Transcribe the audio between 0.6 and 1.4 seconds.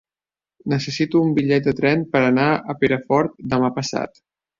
Necessito un